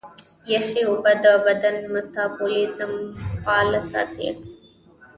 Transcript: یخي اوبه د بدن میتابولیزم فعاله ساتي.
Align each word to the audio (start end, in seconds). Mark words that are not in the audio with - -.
یخي 0.51 0.81
اوبه 0.89 1.13
د 1.23 1.25
بدن 1.45 1.75
میتابولیزم 1.93 2.91
فعاله 3.43 3.81
ساتي. 3.91 4.29